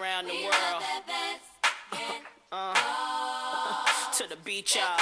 [0.00, 0.82] around the world.
[2.52, 2.74] Uh,
[4.16, 4.98] to the beach, y'all.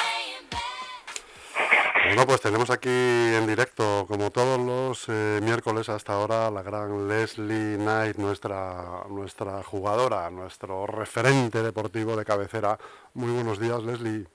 [2.04, 7.06] Bueno, pues tenemos aquí en directo, como todos los eh, miércoles hasta ahora, la gran
[7.06, 12.78] Leslie Knight, nuestra, nuestra jugadora, nuestro referente deportivo de cabecera.
[13.14, 14.26] Muy buenos días, Leslie.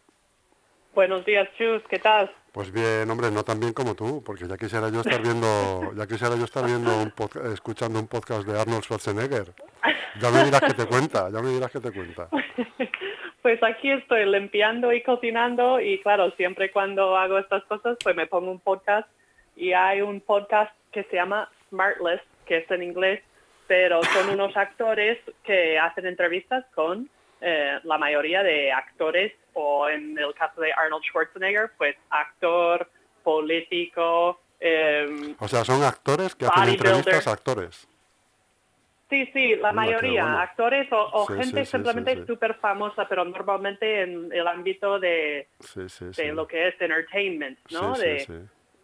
[0.94, 2.32] Buenos días, Chus, ¿qué tal?
[2.54, 6.06] Pues bien, hombre, no tan bien como tú, porque ya quisiera yo estar viendo, ya
[6.06, 7.12] quisiera yo estar viendo un
[7.52, 9.48] escuchando un podcast de Arnold Schwarzenegger.
[10.22, 12.30] Ya me dirás que te cuenta, ya me dirás que te cuenta.
[13.42, 18.26] Pues aquí estoy limpiando y cocinando y claro, siempre cuando hago estas cosas pues me
[18.26, 19.10] pongo un podcast
[19.58, 23.22] y hay un podcast que se llama Smartless, que es en inglés,
[23.68, 27.10] pero son unos actores que hacen entrevistas con
[27.44, 32.90] eh, la mayoría de actores o en el caso de Arnold Schwarzenegger, pues actor,
[33.24, 37.88] político, eh, O sea, son actores que hacen entrevistas a actores.
[39.10, 40.40] Sí, sí, la mayoría, bueno.
[40.40, 42.24] actores o, o Sí, gente sí, simplemente sí.
[42.26, 45.50] súper famosa, pero normalmente en el ámbito de,
[46.16, 47.94] de lo que es entertainment, ¿no?
[47.96, 48.26] De-.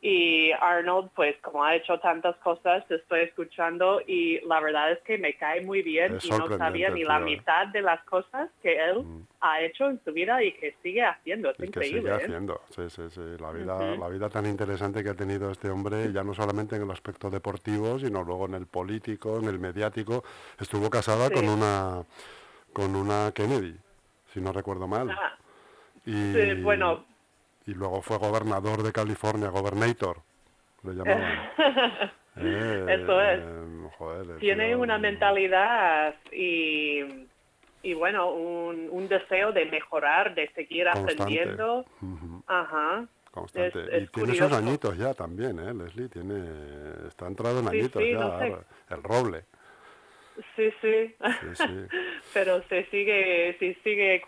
[0.02, 5.00] Y Arnold, pues como ha hecho tantas cosas, te estoy escuchando y la verdad es
[5.00, 7.24] que me cae muy bien Es y no sabía ni la ¿eh?
[7.24, 9.04] mitad de las cosas que él
[9.42, 11.50] ha hecho en su vida y que sigue haciendo.
[11.50, 12.00] Es Y que increíble.
[12.00, 12.16] sigue ¿eh?
[12.24, 13.22] haciendo, sí, sí, sí.
[13.42, 16.84] La vida, la vida tan interesante que ha tenido este hombre, ya no solamente en
[16.84, 20.24] el aspecto deportivo, sino luego en el político, en el mediático.
[20.58, 21.34] Estuvo casada Sí.
[21.34, 22.04] con una
[22.72, 23.76] con una Kennedy,
[24.34, 25.10] si no recuerdo mal.
[25.10, 25.36] Ah,
[26.06, 27.04] Y, sí, bueno,
[27.70, 30.18] y luego fue gobernador de California, gobernator,
[30.84, 31.50] le llamaban.
[32.38, 33.40] Eh, Eso es.
[33.44, 37.02] eh, joder, tiene una mm, mentalidad y,
[37.84, 41.56] y bueno, un, un deseo de mejorar, de seguir Constante.
[42.02, 43.06] ujú, Ajá.
[43.32, 43.86] Constante.
[43.96, 46.10] Es- y tiene sus añitos ya también, ¿eh, Leslie?
[46.10, 48.56] Tiene, está entrado en Sí, añitos sí, ya, no sé.
[48.90, 49.46] el roble.
[50.56, 51.16] Sí, sí.
[52.34, 54.22] Pero se sigue, se sigue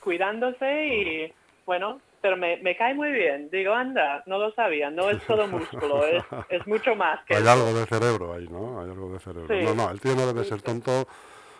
[0.00, 1.32] cuidándose y
[1.66, 3.48] bueno, pero me, me cae muy bien.
[3.50, 7.42] Digo, anda, no lo sabía, no es todo músculo, es, es mucho más que Hay
[7.42, 7.52] eso.
[7.52, 8.80] algo de cerebro ahí, ¿no?
[8.80, 9.46] Hay algo de cerebro.
[9.48, 9.62] Sí.
[9.64, 11.06] No, no, el tío no debe ser tonto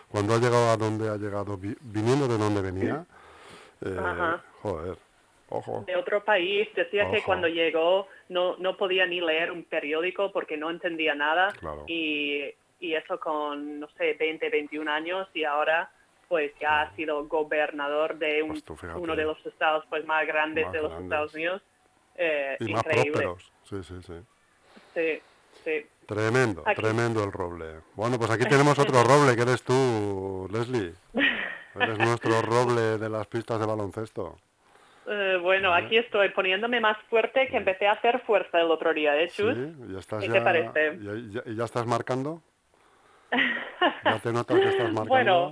[0.09, 3.05] cuando ha llegado a donde ha llegado, vi- viniendo de donde venía.
[3.85, 4.43] eh, Ajá.
[4.61, 4.97] joder,
[5.49, 5.85] ojo.
[5.87, 6.67] de otro país.
[6.75, 7.25] Decía que Ojo.
[7.27, 11.53] cuando llegó no, no podía ni leer un periódico porque no entendía nada.
[11.59, 11.85] Claro.
[11.87, 12.43] Y,
[12.81, 15.89] y eso con, no sé, 20, 21 años y ahora
[16.27, 20.65] pues ya ha sido gobernador de un- Pues uno de los estados pues más grandes
[20.65, 21.05] Más de los grandes.
[21.05, 21.61] Estados Unidos.
[22.15, 23.11] Eh, Y más increíble.
[23.11, 23.51] prósperos.
[23.63, 24.13] Sí, sí, sí.
[24.93, 25.21] Sí,
[25.63, 25.85] sí.
[26.07, 26.81] Tremendo, Aquí.
[26.81, 27.81] tremendo el roble.
[27.95, 30.93] Bueno, pues aquí tenemos otro roble, que eres tú, Leslie.
[31.79, 34.35] Eres nuestro roble de las pistas de baloncesto.
[35.05, 39.15] Eh, bueno, aquí estoy poniéndome más fuerte que empecé a hacer fuerza el otro día,
[39.15, 39.55] ¿eh, Sí, Chus?
[39.87, 40.97] ya estás ¿Qué ya, te parece?
[40.99, 42.41] ya- ya- ¿Y ya estás marcando?
[44.03, 45.07] ¿Ya te notas que estás marcando?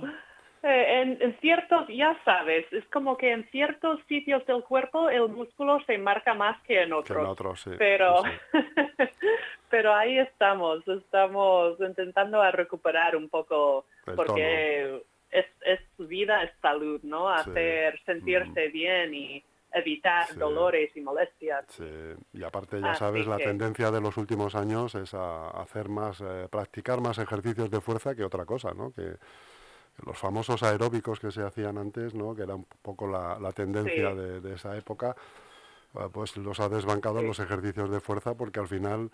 [0.66, 5.28] eh, en, en ciertos, ya sabes, es como que en ciertos sitios del cuerpo el
[5.28, 7.18] músculo se marca más que en que otros.
[7.20, 7.70] en otros, sí.
[7.78, 8.30] pero, sí,
[9.70, 16.52] pero ahí estamos, estamos intentando a recuperar un poco, El porque es, es vida, es
[16.60, 17.28] salud, ¿no?
[17.42, 17.50] Sí.
[17.50, 20.38] Hacer sentirse bien y evitar Sí.
[20.38, 21.64] dolores y molestias.
[21.68, 21.84] sí.
[22.32, 26.20] Y aparte, ya Así sabes, la tendencia de los últimos años es a hacer más,
[26.20, 28.92] eh, practicar más ejercicios de fuerza que otra cosa, ¿no?
[28.92, 29.16] Que
[30.04, 32.34] los famosos aeróbicos que se hacían antes, ¿no?
[32.34, 34.16] Que era un poco la, la tendencia Sí.
[34.16, 35.16] de, de esa época,
[35.94, 37.26] ah, pues los ha desbancado Sí.
[37.26, 39.08] los ejercicios de fuerza porque al final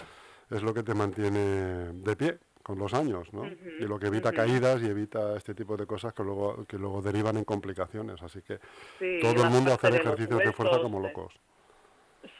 [0.50, 3.44] es lo que te mantiene de pie con los años, ¿no?
[3.46, 7.02] y lo que evita caídas y evita este tipo de cosas que luego que luego
[7.02, 8.22] derivan en complicaciones.
[8.22, 8.58] Así que
[9.00, 11.34] Sí, todo el mundo de los ejercicios de fuerza como locos.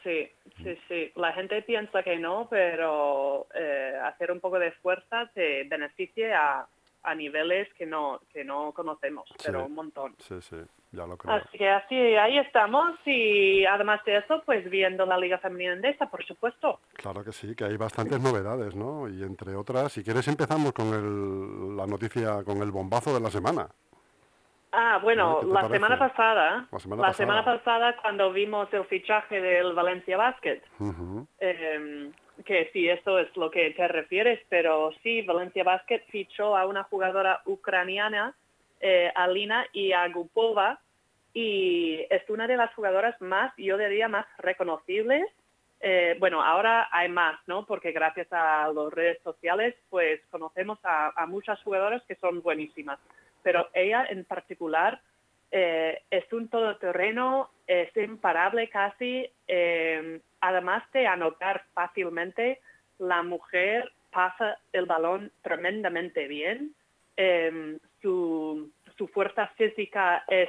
[0.05, 0.31] Sí,
[0.63, 1.11] sí, sí.
[1.17, 6.69] La gente piensa que no, pero eh, hacer un poco de fuerza te beneficia a,
[7.05, 10.15] a niveles que no que no conocemos, pero un montón.
[10.19, 10.57] Sí, sí,
[10.93, 11.35] ya lo creo.
[11.35, 16.07] Así que así, ahí estamos y además de eso, pues viendo la Liga Femenina Endesa,
[16.11, 16.81] por supuesto.
[16.95, 19.09] Claro que sí, que hay bastantes novedades, ¿no?
[19.09, 23.31] Y entre otras, si quieres empezamos con el, la noticia, con el bombazo de la
[23.31, 23.69] semana.
[24.75, 27.13] Ah, bueno, ¿Qué te la semana pasada, La semana la pasada.
[27.27, 30.63] semana pasada cuando vimos el fichaje del Valencia Basket,
[31.41, 32.11] Eh,
[32.43, 36.85] que sí, eso es lo que te refieres, pero sí, Valencia Basket fichó a una
[36.85, 38.35] jugadora ucraniana,
[38.81, 40.81] eh, Alina Iagupova,
[41.35, 45.27] y es una de las jugadoras más, yo diría, más reconocibles.
[45.81, 47.65] Eh, bueno, ahora hay más, ¿no?
[47.65, 52.99] Porque gracias a las redes sociales, pues conocemos a muchas jugadoras que son buenísimas.
[53.43, 55.01] Pero ella en particular
[55.53, 59.31] eh, es un todoterreno, es imparable casi.
[59.47, 62.61] eh, además de anotar fácilmente,
[62.99, 66.75] la mujer pasa el balón tremendamente bien.
[67.17, 70.49] eh, su, su fuerza física es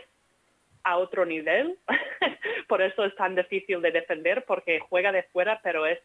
[0.84, 1.78] a otro nivel,
[2.68, 6.00] por eso es tan difícil de defender, porque juega de fuera, pero es,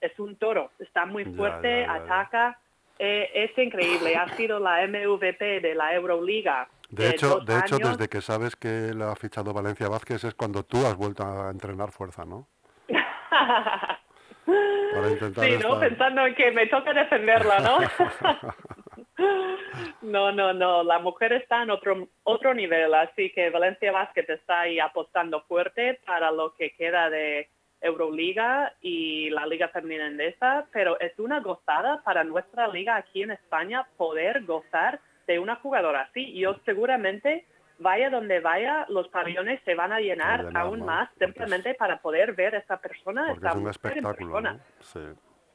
[0.00, 2.04] es un toro, está muy fuerte, ya, ya, ya.
[2.04, 2.58] ataca,
[2.98, 6.68] eh, es increíble, ha sido la MVP de la Euroliga.
[6.90, 7.90] De hecho, de hecho, años.
[7.90, 11.50] desde que sabes que le ha fichado Valencia Vázquez es cuando tú has vuelto a
[11.50, 12.48] entrenar fuerza, ¿no?
[14.46, 15.78] Para intentar Sí, ¿no?
[15.78, 17.78] Pensando en que me toca defenderla, ¿no?
[20.02, 20.82] no, no, no.
[20.82, 26.00] La mujer está en otro, otro nivel, así que Valencia Basket está ahí apostando fuerte
[26.06, 27.50] para lo que queda de
[27.82, 33.32] Euroliga y la Liga Femenina Endesa, pero es una gozada para nuestra liga aquí en
[33.32, 36.32] España poder gozar de una jugadora así.
[36.34, 37.46] Yo seguramente
[37.78, 42.56] vaya donde vaya, los pabellones se van a llenar, aún más simplemente para poder ver
[42.56, 43.32] a esta persona.
[43.32, 44.40] Esta es un espectáculo.
[44.40, 44.58] ¿no?
[44.80, 45.00] Sí.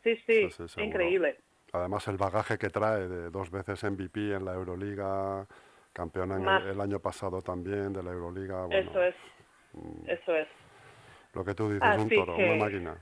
[0.04, 0.86] Sí, sí, Sí, sí, seguro.
[0.86, 1.38] increíble.
[1.74, 5.46] Además el bagaje que trae de dos veces MVP en la Euroliga,
[5.92, 8.66] campeona en el, el año pasado también de la Euroliga.
[8.66, 9.16] Bueno, eso es,
[9.74, 10.48] mm, eso es.
[11.34, 12.98] Lo que tú dices, un Así toro, que- una máquina.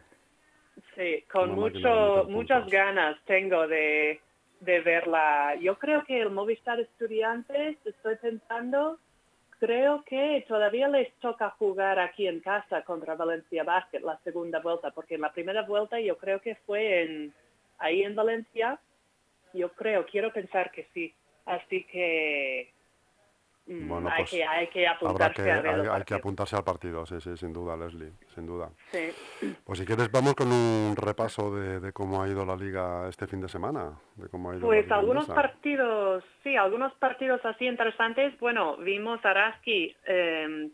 [0.95, 4.21] Sí, con mucho, muchas ganas tengo de,
[4.61, 5.55] de verla.
[5.59, 8.99] Yo creo que el Movistar Estudiantes, estoy pensando,
[9.59, 14.91] creo que todavía les toca jugar aquí en casa contra Valencia Basket la segunda vuelta,
[14.91, 17.33] porque en la primera vuelta yo creo que fue en
[17.79, 18.79] ahí en Valencia.
[19.53, 21.13] Yo creo, quiero pensar que sí.
[21.45, 22.71] Así que
[23.79, 24.97] Bueno, hay, pues que hay que Habrá
[25.27, 26.17] apuntarse que, a ver hay, el hay que partido.
[26.17, 28.69] apuntarse al partido, sí, sí, sin duda, Leslie, sin duda.
[28.91, 29.09] Sí.
[29.63, 33.27] Pues si quieres vamos con un repaso de, de cómo ha ido la liga este
[33.27, 38.37] fin de semana, de cómo ha ido Pues algunos partidos, sí, algunos partidos así interesantes.
[38.39, 40.69] Bueno, vimos a Araski, eh,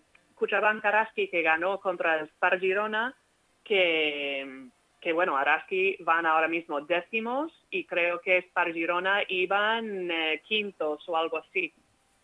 [1.31, 3.15] que ganó contra el Spar Girona,
[3.63, 4.67] que,
[5.01, 11.07] que bueno, Araski van ahora mismo décimos y creo que Spar Girona iban eh, quintos
[11.07, 11.73] o algo así.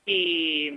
[0.06, 0.68] Y,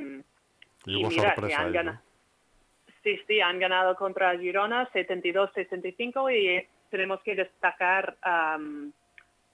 [0.87, 1.99] Y hubo mira, sorpresa han ahí, ganado.
[1.99, 2.93] ¿no?
[3.03, 8.93] Sí, sí, han ganado contra Girona 72-65 y tenemos que destacar am,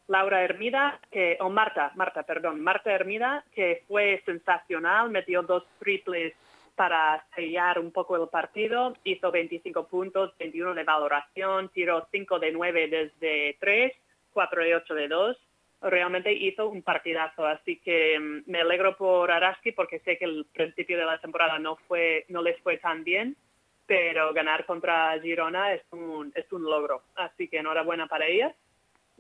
[0.09, 6.35] Laura Hermida, que, o Marta, Marta, perdón, Marta Hermida, que fue sensacional, metió dos triples
[6.75, 12.53] para sellar un poco el partido, hizo 25 puntos, 21 de valoración, tiró 5 de
[12.53, 13.93] 9 desde 3,
[14.33, 15.37] 4 de 8 de 2.
[15.83, 20.47] Realmente hizo un partidazo, así que mm, me alegro por Araski porque sé que el
[20.53, 23.37] principio de la temporada no fue, no les fue tan bien,
[23.87, 28.55] pero ganar contra Girona es un, es un logro, así que enhorabuena para ellas.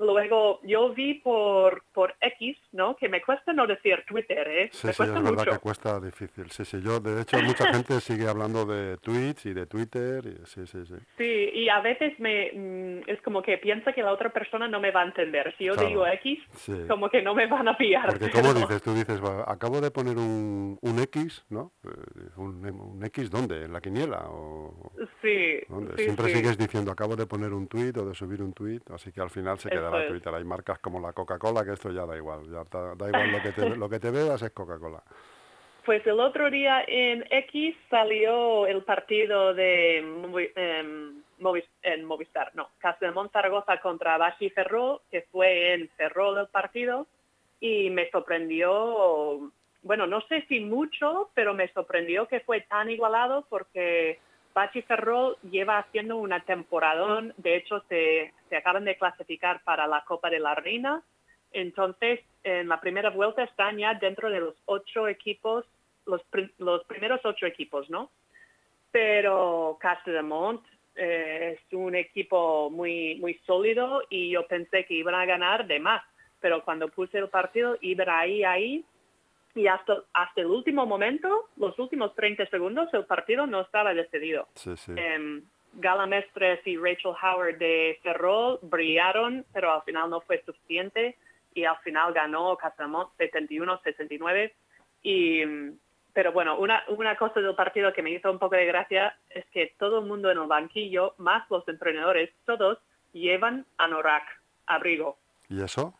[0.03, 2.97] Luego yo vi por, por X, ¿no?
[2.97, 4.69] Que me cuesta no decir Twitter, ¿eh?
[4.73, 5.51] Sí, me sí, cuesta es verdad mucho.
[5.53, 6.51] que cuesta difícil.
[6.51, 10.25] Sí, sí, yo, de hecho, mucha gente sigue hablando de tweets y de Twitter.
[10.27, 10.95] Y, sí, sí, sí.
[11.17, 14.81] Sí, y a veces me mm, es como que piensa que la otra persona no
[14.81, 15.55] me va a entender.
[15.57, 16.73] Si yo Claro, digo X, sí.
[16.89, 18.07] como que no me van a pillar.
[18.11, 18.83] Porque, ¿cómo pero- dices?
[18.83, 21.73] Tú dices, "Va, acabo de poner un, un X, ¿no?
[21.85, 21.89] Eh,
[22.37, 23.65] Un, un X, ¿dónde?
[23.65, 24.23] ¿En la quiniela?
[24.29, 24.75] ¿O
[25.21, 25.95] Sí, dónde?
[25.97, 29.13] sí, Siempre sigues diciendo, acabo de poner un tuit o de subir un tuit, así
[29.13, 30.09] que al final se Eso es.
[30.09, 30.35] Twitter.
[30.35, 32.45] Hay marcas como la Coca-Cola, que esto ya da igual.
[32.51, 35.03] Ya da, da igual lo que, te, lo que te bebas es Coca-Cola.
[35.85, 41.23] Pues el otro día en X salió el partido de Movi- em,
[41.83, 47.09] en Movistar, no, Castellón Zaragoza contra Baxi Ferrol, que fue en Ferrol el partido,
[47.59, 49.51] y me sorprendió,
[49.83, 54.21] bueno, no sé si mucho, pero me sorprendió que fue tan igualado porque
[54.55, 60.05] Baxi Ferrol lleva haciendo una temporadón, de hecho se, se acaban de clasificar para la
[60.05, 61.03] Copa de la Reina,
[61.53, 65.65] entonces, en la primera vuelta están ya dentro de los ocho equipos,
[66.07, 66.23] los,
[66.59, 68.11] los primeros ocho equipos, ¿no?
[68.91, 70.63] Pero Castellamont
[70.97, 75.79] eh, es un equipo muy, muy sólido y yo pensé que iban a ganar de
[75.79, 76.03] más.
[76.41, 78.85] Pero cuando puse el partido, iban ahí, ahí.
[79.55, 84.49] Y hasta, hasta el último momento, los últimos 30 segundos, el partido no estaba decidido.
[84.55, 84.93] Sí, sí.
[84.97, 85.43] Em,
[85.75, 91.17] Gala Mestres y Rachel Howard de Ferrol brillaron, pero al final no fue suficiente
[91.55, 94.53] y al final ganó Casamont 71-69.
[95.03, 95.43] Y,
[96.13, 99.45] pero bueno, una, una cosa del partido que me hizo un poco de gracia es
[99.47, 102.79] que todo el mundo en el banquillo, más los entrenadores, todos
[103.13, 104.25] llevan anorak,
[104.67, 105.19] abrigo,
[105.53, 105.95] ¿Y eso?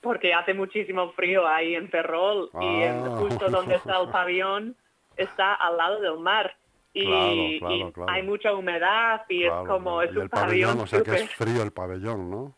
[0.00, 3.16] Porque hace muchísimo frío ahí en Ferrol y en- Ah.
[3.18, 4.76] justo donde está el pabellón
[5.16, 6.54] está al lado del mar.
[6.96, 8.12] Y, Claro, claro, y claro.
[8.12, 11.10] hay mucha humedad y es como, es y un el pabellón, pabellón o sea que
[11.10, 12.52] súper- es frío el pabellón, ¿no?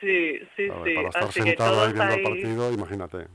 [0.00, 0.94] Sí, sí, ver, sí.
[0.94, 3.26] para estar Así que sentado ahí viendo el ahí, partido, imagínate.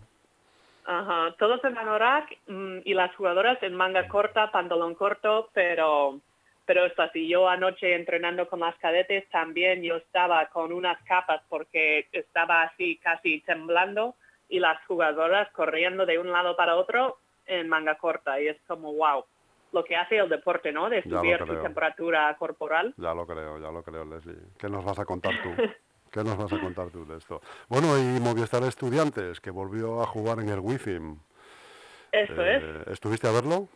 [0.86, 6.20] ajá, todos en anorak mm, y las jugadoras en manga corta, pantalón corto, pero
[6.68, 7.28] pero es así.
[7.28, 12.98] Yo anoche entrenando con las cadetes también yo estaba con unas capas porque estaba así
[12.98, 14.16] casi temblando
[14.50, 18.94] y las jugadoras corriendo de un lado para otro en manga corta y es como
[18.94, 19.24] wow
[19.72, 20.90] lo que hace el deporte, ¿no?
[20.90, 22.94] De subir su temperatura corporal.
[22.98, 24.38] Ya lo creo, ya lo creo, Leslie.
[24.58, 25.50] ¿Qué nos vas a contar tú?
[26.12, 27.42] ¿Qué nos vas a contar tú de esto?
[27.68, 31.00] Bueno, y Movistar Estudiantes, que volvió a jugar en el Wi-Fi.
[32.14, 32.64] Eso es.
[32.64, 33.68] Eh, ¿Estuviste a verlo?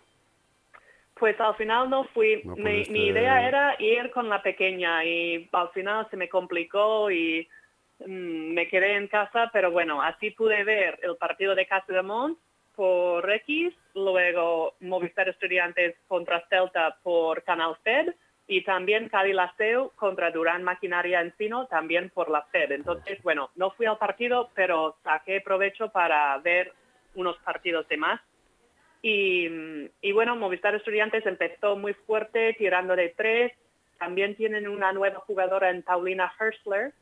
[1.21, 2.41] Pues al final no fui.
[2.43, 7.47] No mi, idea era ir con la pequeña y al final se me complicó y
[7.99, 12.01] mm, me quedé en casa, pero bueno, así pude ver el partido de Casa de
[12.01, 12.39] Mont
[12.73, 18.15] por X, luego Movistar Estudiantes contra Celta por Canal Fed
[18.47, 19.35] y también Cali
[19.95, 22.71] contra Durán Maquinaria Encino también por la Fed.
[22.71, 26.73] Entonces, bueno, no fui al partido, pero saqué provecho para ver
[27.13, 28.19] unos partidos de más.
[29.01, 33.51] Y, bueno, Movistar Estudiantes empezó muy fuerte, tirando de tres.
[33.97, 36.93] También tienen una nueva jugadora en Paulina Hirschler,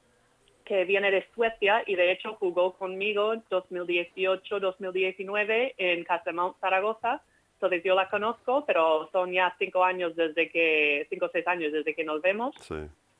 [0.65, 7.21] que viene de Suecia y de hecho jugó conmigo en 2018-2019 en Casamount, Zaragoza.
[7.53, 11.73] Entonces yo la conozco, pero son ya cinco años desde que, cinco o seis años
[11.73, 12.55] desde que nos vemos.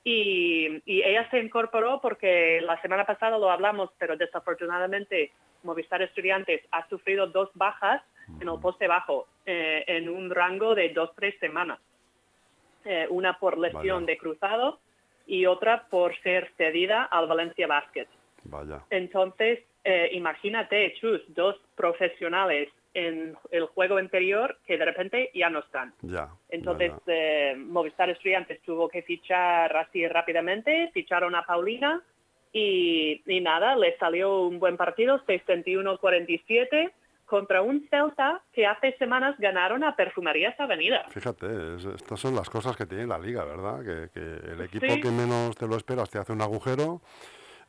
[0.04, 5.32] Y, y ella se incorporó porque la semana pasada lo hablamos, pero desafortunadamente
[5.64, 8.02] Movistar Estudiantes ha sufrido dos bajas
[8.40, 11.80] en el poste bajo eh, en un rango de dos, tres semanas.
[12.86, 14.06] Eh, una por lesión Vaya.
[14.06, 14.80] de cruzado
[15.28, 18.08] y otra por ser cedida al Valencia Basket.
[18.44, 18.82] Vaya.
[18.90, 25.60] Entonces, eh, imagínate, Chus, dos profesionales en el juego anterior que de repente ya no
[25.60, 25.94] están.
[26.02, 26.30] Ya.
[26.50, 32.02] Entonces, eh, Movistar Estudiantes tuvo que fichar así rápidamente, ficharon a Paulina
[32.52, 36.92] y, y nada, le salió un buen partido, 61-47,
[37.26, 41.06] contra un Celta que hace semanas ganaron a Perfumerías Avenida.
[41.10, 43.80] Fíjate, es- estas son las cosas que tiene la liga, ¿verdad?
[43.80, 45.00] Que, que el equipo Sí.
[45.00, 47.02] que menos te lo esperas te hace un agujero,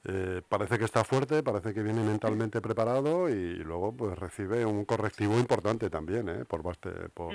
[0.05, 4.85] eh, parece que está fuerte, parece que viene mentalmente preparado y luego pues recibe un
[4.85, 6.45] correctivo importante también, ¿eh?
[6.47, 7.35] Por, parte, por,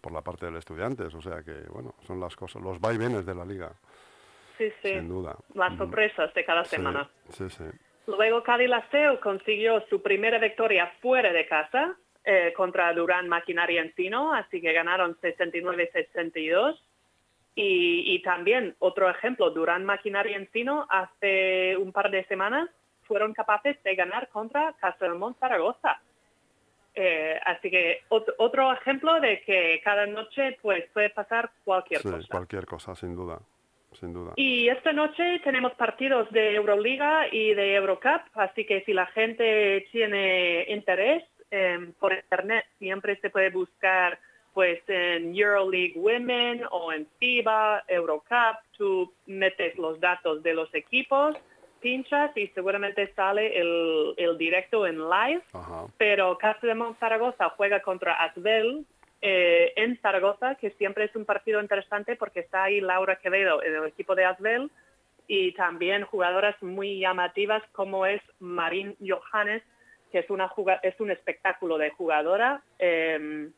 [0.00, 1.12] por la parte del estudiantes.
[1.14, 3.72] O sea que, bueno, son las cosas, los vaivenes de la liga,
[4.58, 4.90] Sí, sí.
[4.90, 5.36] sin duda.
[5.54, 7.10] Las sorpresas de cada Sí, semana.
[7.30, 7.64] Sí, sí.
[8.06, 8.70] Luego Cali
[9.20, 15.16] consiguió su primera victoria fuera de casa eh, contra Durán Maquinaria Encino, así que ganaron
[15.20, 16.78] 69-62.
[17.56, 22.68] Y, y también otro ejemplo, Durán Maquinaria Encino hace un par de semanas
[23.04, 26.00] fueron capaces de ganar contra Castellón Zaragoza.
[26.96, 32.10] Eh, así que ot- otro ejemplo de que cada noche pues puede pasar cualquier Sí,
[32.10, 32.28] cosa.
[32.30, 33.40] cualquier cosa, sin duda.
[33.92, 34.32] Sin duda.
[34.36, 39.86] Y esta noche tenemos partidos de Euroliga y de Eurocup, así que si la gente
[39.92, 44.18] tiene interés eh, por internet, siempre se puede buscar
[44.54, 51.36] pues en Euroleague Women o en FIBA, Eurocup, tú metes los datos de los equipos,
[51.80, 55.86] pinchas y seguramente sale el, el directo en live Ajá.
[55.98, 58.86] pero Castellón Zaragoza juega contra Asbel
[59.20, 63.74] eh, en Zaragoza, que siempre es un partido interesante porque está ahí Laura Quevedo en
[63.74, 64.70] el equipo de Asbel
[65.26, 69.62] y también jugadoras muy llamativas como es Marín Johannes,
[70.12, 70.50] que es, una
[70.82, 72.62] es un espectáculo de jugadora.
[72.78, 73.50] eh,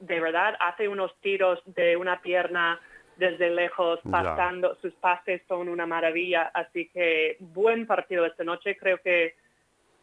[0.00, 2.80] de verdad, hace unos tiros de una pierna
[3.16, 4.10] desde lejos, Ya.
[4.10, 9.34] pasando, sus pases son una maravilla, así que buen partido esta noche, creo que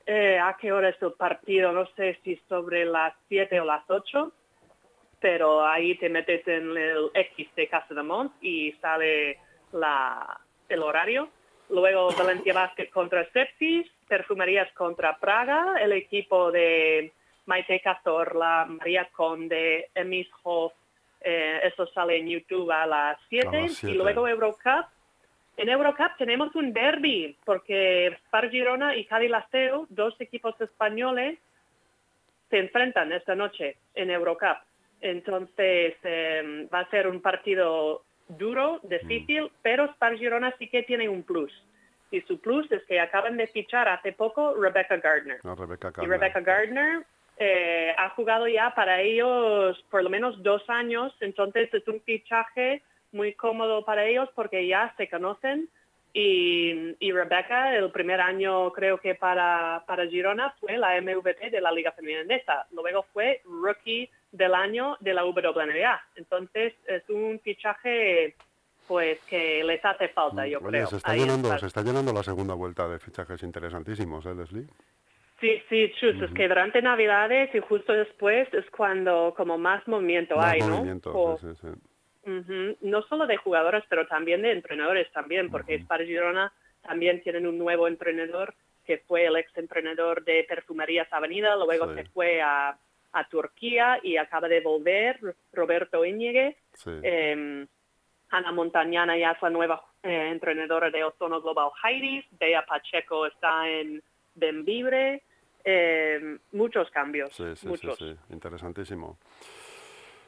[0.09, 1.73] eh, ¿A qué hora es el partido?
[1.73, 4.31] No sé si sobre las 7 o las 8,
[5.19, 9.37] pero ahí te metes en el X de Casa de Mont y sale
[9.73, 10.39] la,
[10.69, 11.29] el horario.
[11.69, 17.11] Luego Valencia Basket contra Sepsis, Perfumerías contra Praga, el equipo de
[17.47, 20.73] Maite Cazorla, María Conde, Emis Hoff,
[21.21, 24.85] eh, eso sale en YouTube a las 7 A las y luego Eurocup
[25.57, 31.39] en Eurocup tenemos un derby, porque Spar Girona y Cádiz Laseo, dos equipos españoles,
[32.51, 34.57] se enfrentan esta noche en Eurocup.
[35.01, 41.09] Entonces eh, va a ser un partido duro, difícil, pero Spar Girona sí que tiene
[41.09, 41.51] un plus.
[42.11, 45.39] Y su plus es que acaban de fichar hace poco Rebecca Gardner.
[45.43, 46.19] A Rebeca Y Gardner.
[46.19, 47.05] Rebecca Gardner
[47.39, 52.81] eh, ha jugado ya para ellos por lo menos dos años, entonces es un fichaje
[53.11, 55.69] muy cómodo para ellos porque ya se conocen.
[56.13, 61.61] Y, y Rebecca, el primer año creo que para, para Girona fue la MVP de
[61.61, 62.41] la Liga Femenina.
[62.71, 66.01] Luego fue Rookie del año de la WNBA.
[66.15, 68.35] Entonces es un fichaje
[68.87, 70.87] pues que les hace falta, yo Oye, creo.
[70.87, 74.67] se está, Ahí llenando, se está llenando la segunda vuelta de fichajes interesantísimos, ¿eh, Leslie?
[75.39, 80.35] Sí, sí, chus, es que durante Navidades y justo después es cuando como más movimiento
[80.35, 80.81] Más hay, ¿no?
[81.13, 86.51] O- sí, sí, No solo de jugadoras, pero también de entrenadores también, porque Spar Girona
[86.81, 88.53] también tienen un nuevo entrenador
[88.85, 91.95] que fue el ex entrenador de Perfumerías Avenida, luego Sí.
[92.01, 92.77] se fue a,
[93.11, 95.19] a Turquía y acaba de volver,
[95.53, 96.55] Roberto Íñiguez.
[97.03, 97.67] Eh,
[98.29, 102.25] Ana Montañana ya es la nueva eh, entrenadora de Ozono Global Heiris.
[102.39, 104.01] Bea Pacheco está en
[104.35, 105.23] Benvibre.
[105.69, 107.29] Eh, muchos cambios.
[107.35, 107.97] Sí, sí, sí, muchos.
[107.97, 109.17] sí, interesantísimo.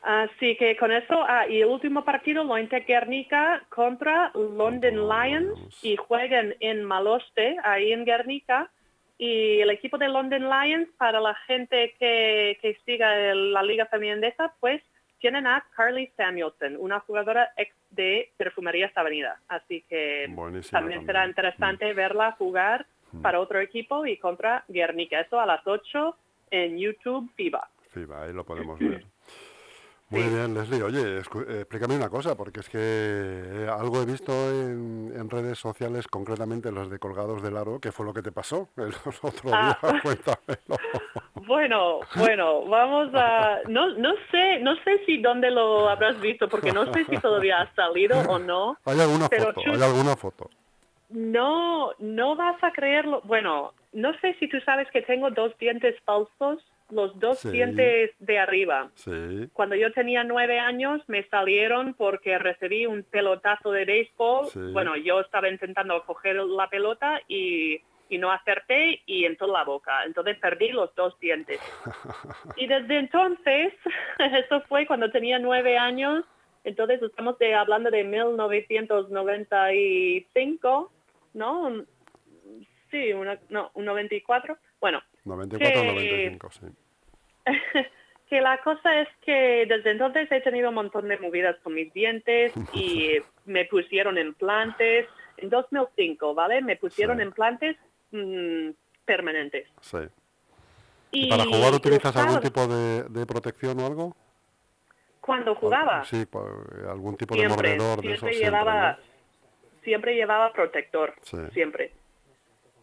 [0.02, 5.96] Así que con eso, ah, y el último partido lo Guernica contra London Lions y
[5.96, 8.70] juegan en Maloste, ahí en Guernica.
[9.18, 14.54] Y el equipo de London Lions, para la gente que, que siga la Liga Femenina,
[14.60, 14.82] pues
[15.20, 19.40] tienen a Carly Samuelson, una jugadora ex de Perfumerías Avenida.
[19.48, 21.06] Así que Buenísimo también también.
[21.06, 22.86] será interesante verla jugar
[23.22, 25.20] para otro equipo y contra Guernica.
[25.22, 26.16] Eso a las 8
[26.52, 27.70] en YouTube FIBA.
[27.92, 29.06] FIBA, ahí lo podemos ver.
[30.12, 30.30] Muy Sí.
[30.30, 30.82] bien, Leslie.
[30.82, 35.60] Oye, eh, explícame una cosa, porque es que eh, algo he visto en, en redes
[35.60, 39.52] sociales, concretamente los de Colgados del Aro, que fue lo que te pasó el otro
[39.54, 39.78] Ah.
[39.84, 40.00] día.
[40.02, 40.78] Cuéntamelo.
[41.46, 43.60] Bueno, bueno, vamos a...
[43.68, 47.62] No, no sé, no sé si dónde lo habrás visto, porque no sé si todavía
[47.62, 48.78] ha salido o no.
[48.86, 49.62] ¿Hay alguna Pero foto?
[49.62, 50.50] chus- ¿Hay alguna foto?
[51.10, 53.22] No, no vas a creerlo.
[53.24, 57.50] Bueno, no sé si tú sabes que tengo dos dientes falsos, los dos Sí.
[57.52, 58.90] dientes de arriba.
[58.96, 59.48] Sí.
[59.54, 64.46] Cuando yo tenía nueve años me salieron porque recibí un pelotazo de béisbol.
[64.48, 64.60] Sí.
[64.72, 69.64] Bueno, yo estaba intentando coger la pelota y, y no acerté y entró en la
[69.64, 70.04] boca.
[70.06, 71.60] Entonces perdí los dos dientes.
[72.56, 73.74] Y desde entonces,
[74.20, 76.24] eso fue cuando tenía nueve años.
[76.64, 80.92] Entonces estamos de- hablando de 1995,
[81.34, 81.84] ¿no?
[82.92, 84.58] Sí, una, no, un 94.
[84.82, 86.66] Bueno, 94 Que- 95, sí.
[88.30, 91.92] que la cosa es que desde entonces he tenido un montón de movidas con mis
[91.94, 95.08] dientes y me pusieron implantes.
[95.38, 96.62] En 2005, ¿vale?
[96.62, 97.24] Me pusieron Sí.
[97.24, 97.78] implantes
[98.12, 98.72] mm,
[99.06, 99.68] permanentes.
[99.82, 100.00] sí.
[101.12, 104.16] Y ¿Para jugar utilizas algún tipo de, de protección o algo?
[105.22, 106.46] Cuando jugaba, Sí, pues,
[106.88, 109.09] algún tipo de siempre, mordedor de siempre esos llevaba, siempre,
[109.84, 111.38] siempre llevaba protector, Sí.
[111.54, 111.92] siempre.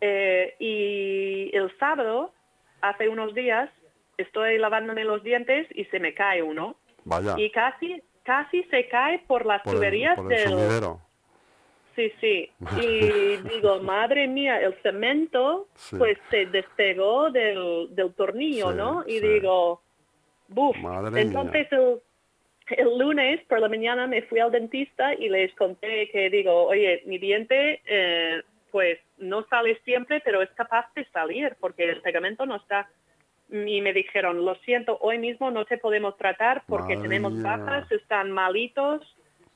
[0.00, 2.32] Eh, y el sábado,
[2.80, 3.70] hace unos días,
[4.18, 6.68] estoy lavándome los dientes y se me cae uno.
[6.68, 6.76] ¿no?
[7.04, 10.84] Vaya, y casi casi se cae por las por el, tuberías por el del
[11.94, 12.50] sí sí
[12.82, 15.96] y digo madre mía el cemento Sí.
[15.96, 19.80] pues se despegó del, del tornillo Sí, no y digo
[20.48, 22.00] buf Madre entonces el,
[22.76, 27.02] el lunes por la mañana me fui al dentista y les conté que digo oye
[27.06, 32.46] mi diente eh, pues no sale siempre pero es capaz de salir porque el pegamento
[32.46, 32.88] no está
[33.48, 37.56] y me dijeron, lo siento, hoy mismo no te podemos tratar porque Madre tenemos mía.
[37.56, 39.02] bajas, están malitos,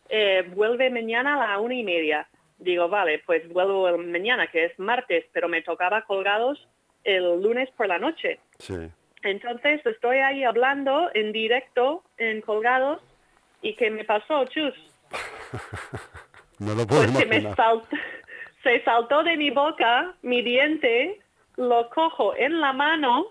[0.09, 2.29] eh, vuelve mañana a la una y media.
[2.59, 6.68] Digo, vale, pues vuelvo el mañana, que es martes, pero me tocaba colgados
[7.05, 8.38] el lunes por la noche.
[8.59, 8.77] Sí.
[9.22, 13.02] Entonces estoy ahí hablando en directo, en colgados,
[13.62, 14.74] y ¿qué me pasó, chus?
[16.59, 17.56] No lo puedo Pues que me imaginar.
[17.56, 17.88] salt-
[18.62, 21.18] se saltó de mi boca mi diente,
[21.56, 23.28] lo cojo en la mano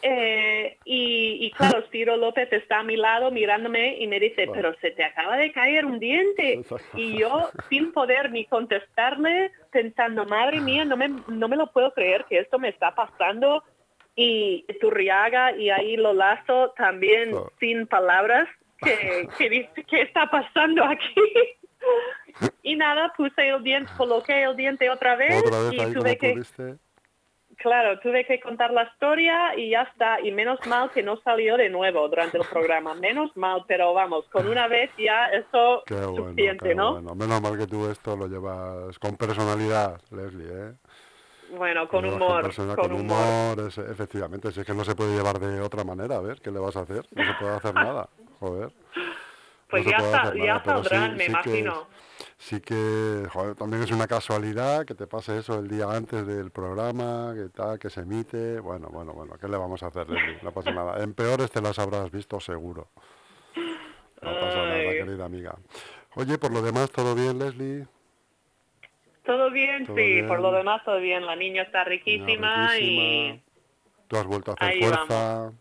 [0.00, 4.74] eh, y, y claro, Ciro López está a mi lado mirándome y me dice, pero
[4.80, 6.62] se te acaba de caer un diente.
[6.96, 11.92] Y yo, sin poder ni contestarle, pensando, madre mía, no me, no me lo puedo
[11.92, 13.62] creer que esto me está pasando.
[14.16, 18.48] Y Turriaga y ahí lo lazo también sin palabras,
[18.78, 21.20] que, que dice, ¿qué está pasando aquí?
[22.62, 26.32] Y nada, puse el diente, coloqué el diente otra vez, Otra vez y tuve que,
[26.32, 26.76] pudiste.
[27.56, 30.20] claro, tuve que contar la historia y ya está.
[30.20, 32.94] Y menos mal que no salió de nuevo durante el programa.
[32.94, 36.92] Menos mal, pero vamos, con una vez ya eso Qué bueno, suficiente, qué ¿no?
[36.94, 37.14] bueno.
[37.14, 40.72] Menos mal que tú esto lo llevas con personalidad, Leslie, ¿eh?
[41.50, 43.16] Bueno, con humor, persona- con con humor.
[43.56, 44.50] humor, es- efectivamente.
[44.52, 46.76] Si es que no se puede llevar de otra manera, a ver, ¿qué le vas
[46.76, 47.06] a hacer?
[47.12, 48.08] No se puede hacer nada,
[48.40, 48.72] joder.
[49.68, 51.86] Pues no ya, hacer ya sí- saldrán, me sí que es- imagino.
[52.38, 56.50] sí que, joder, también es una casualidad que te pase eso el día antes del
[56.50, 58.60] programa, que tal, que se emite.
[58.60, 60.38] Bueno, bueno, bueno, ¿qué le vamos a hacer, Leslie?
[60.42, 61.02] No pasa nada.
[61.02, 62.88] En peores te las habrás visto seguro.
[64.22, 64.98] No pasa nada, Ay.
[64.98, 65.56] querida amiga.
[66.14, 67.86] Oye, por lo demás, ¿todo bien, Leslie?
[69.26, 70.26] Todo bien, Todo sí, bien.
[70.28, 71.26] por lo demás todo bien.
[71.26, 73.02] La niña está riquísima, riquísima.
[73.02, 73.42] y
[74.08, 75.52] Tú has vuelto a hacer Ahí fuerza.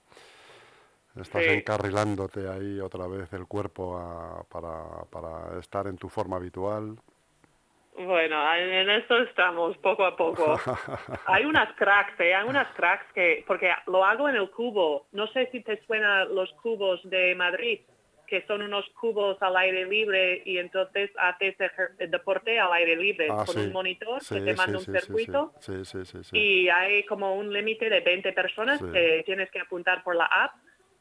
[1.19, 1.49] Estás Sí.
[1.49, 6.97] encarrilándote ahí otra vez el cuerpo a- para, para estar en tu forma habitual.
[7.97, 10.57] bueno, en eso estamos poco a poco.
[11.27, 12.35] Hay unas cracks, ¿eh?
[12.35, 15.07] Hay unas cracks que, porque lo hago en el cubo.
[15.13, 17.79] No sé si te suenan los cubos de Madrid.
[18.27, 23.27] Que son unos cubos al aire libre y entonces haces ejer- deporte al aire libre
[23.29, 23.61] Ah, con sí.
[23.61, 25.53] un monitor Sí, que te manda sí, un circuito
[26.31, 30.55] y hay como un límite de 20 personas que tienes que apuntar por la app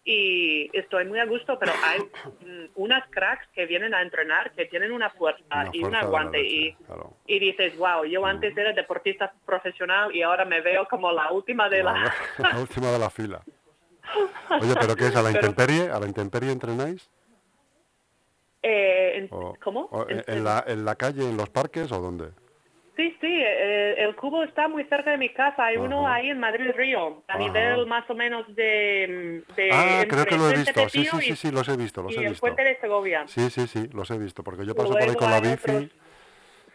[0.07, 2.01] y estoy muy a gusto, pero hay
[2.47, 6.43] mm, unas cracks que vienen a entrenar que tienen una fuerza Una y un aguante
[6.43, 7.17] y, claro.
[7.27, 11.71] y dices, wow, yo antes era deportista profesional y ahora me veo como la última
[11.71, 11.93] de la...
[11.95, 12.15] La,
[12.53, 13.41] la última de la fila.
[14.61, 15.17] Oye, ¿pero qué es?
[15.17, 15.91] ¿A la intemperie?
[15.91, 17.11] ¿A la intemperie entrenáis?
[18.63, 19.89] Eh, O- ¿Cómo?
[19.91, 22.31] o en, la, ¿En la calle, en los parques o dónde?
[22.97, 25.67] Sí, sí, eh, el cubo está muy cerca de mi casa.
[25.67, 27.39] Hay uno ahí en Madrid Río, a Ajá.
[27.43, 29.43] nivel más o menos de...
[29.57, 30.89] de Ah, creo que lo he visto.
[30.89, 32.41] Sí, sí, sí, sí, los he visto, los y he el visto.
[32.41, 33.27] puente de Segovia.
[33.27, 35.91] Sí, sí, sí, los he visto, porque yo paso por ahí con la bici, otros-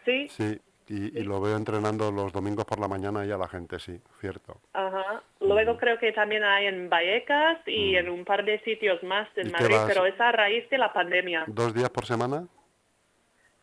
[0.04, 0.60] Sí, sí,
[0.92, 4.00] y, y lo veo entrenando los domingos por la mañana y a la gente, sí,
[4.20, 4.60] cierto.
[4.72, 5.22] ajá.
[5.40, 9.38] Luego creo que también hay en Vallecas y en un par de sitios más Mm.
[9.38, 11.44] ¿Y en Madrid, pero es a raíz de la pandemia.
[11.46, 12.46] ¿Dos días por semana?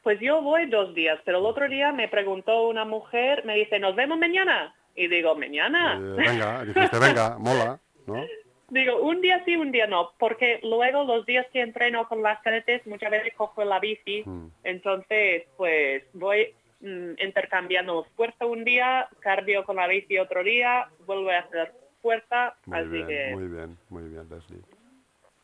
[0.04, 3.78] Pues yo voy dos días, pero el otro día me preguntó una mujer, me dice,
[3.80, 4.74] ¿nos vemos mañana?
[4.96, 5.96] Y digo, ¿mañana?
[5.98, 8.26] Eh, venga, dijiste, venga, mola, ¿no?
[8.70, 12.42] Digo, un día sí, un día no, porque luego los días que entreno con las
[12.42, 14.48] cadetes muchas veces cojo la bici, Mm.
[14.64, 21.30] entonces pues voy mm, intercambiando fuerza un día, cardio con la bici otro día, vuelvo
[21.30, 24.62] a hacer fuerza, Muy así bien, que muy bien, muy bien, Leslie.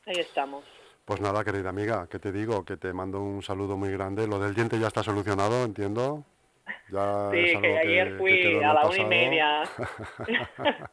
[0.06, 0.64] ahí estamos.
[1.06, 2.64] Pues nada, querida amiga, ¿qué te digo?
[2.64, 4.26] Que te mando un saludo muy grande.
[4.26, 6.24] Lo del diente ya está solucionado, entiendo.
[6.90, 9.64] Ya Sí, que ayer que fui a la una y media.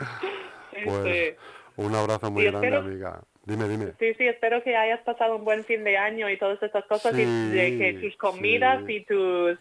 [0.84, 1.36] Pues
[1.76, 3.20] un abrazo muy grande, espero- amiga.
[3.44, 3.92] Dime, dime.
[3.98, 7.14] Sí, sí, espero que hayas pasado un buen fin de año y todas estas cosas
[7.18, 8.96] y de que tus comidas sí.
[8.96, 9.58] y tus...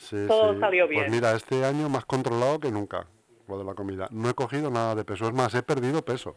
[0.00, 0.60] Sí, todo sí.
[0.60, 1.10] salió Pues bien.
[1.10, 3.06] mira, este año más controlado que nunca,
[3.46, 4.08] lo de la comida.
[4.10, 6.36] No he cogido nada de peso, es más, he perdido peso.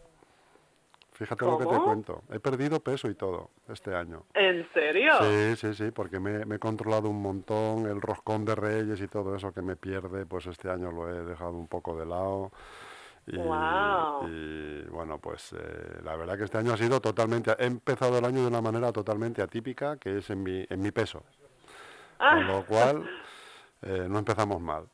[1.13, 2.23] Fíjate lo que te cuento.
[2.32, 4.26] He perdido peso y todo este año.
[4.34, 5.13] ¿En serio?
[5.21, 9.08] Sí, sí, sí, porque me, me he controlado un montón, el roscón de reyes y
[9.08, 12.52] todo eso que me pierde, pues este año lo he dejado un poco de lado.
[13.28, 14.28] Y, Guau.
[14.28, 18.26] y, bueno, pues eh, la verdad que este año ha sido totalmente, he empezado el
[18.26, 21.23] año de una manera totalmente atípica, que es en mi, en mi peso.
[22.19, 23.10] Ah, Con lo cual,
[23.85, 24.85] eh, no empezamos mal.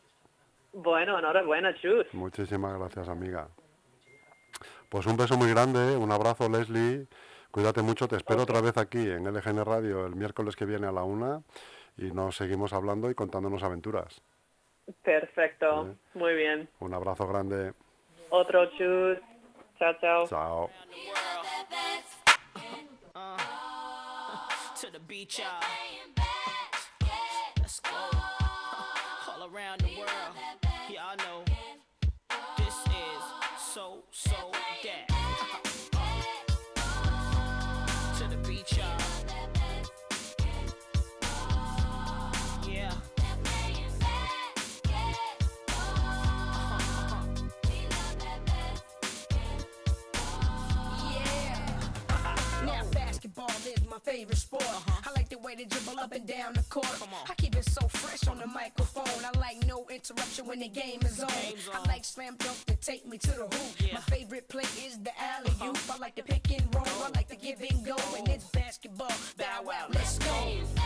[0.73, 2.05] Bueno, enhorabuena, Chus.
[2.13, 3.47] Muchísimas gracias, amiga.
[4.89, 7.07] Pues un beso muy grande, un abrazo, Leslie.
[7.51, 10.91] Cuídate mucho, te espero otra vez aquí en LGN Radio el miércoles que viene a
[10.91, 11.41] la una
[11.97, 14.21] y nos seguimos hablando y contándonos aventuras.
[15.03, 16.69] Perfecto, muy bien.
[16.79, 17.73] Un abrazo grande.
[18.29, 19.17] Otro Chus.
[19.79, 20.27] Chao, chao.
[20.27, 20.69] Chao.
[24.79, 25.59] to the beach, y'all.
[27.59, 28.18] Let's go.
[29.53, 30.09] Around the world.
[30.89, 31.43] Y'all know
[32.57, 33.23] this is
[33.73, 34.58] so, so
[54.05, 54.63] my favorite sport.
[54.63, 55.09] Uh-huh.
[55.09, 56.87] I like the way they dribble up and down the court.
[57.29, 59.25] I keep it so fresh on the microphone.
[59.25, 61.29] I like no interruption when the game is on.
[61.29, 61.75] On.
[61.75, 63.75] I like slam dunk to take me to the hoop.
[63.79, 63.95] Yeah.
[63.95, 65.75] My favorite play is the alley oop.
[65.75, 65.93] Uh-huh.
[65.95, 66.85] I like the pick and roll.
[67.03, 67.95] I like the give and go.
[68.17, 69.11] And it's basketball.
[69.37, 70.78] Bow wow, let's go.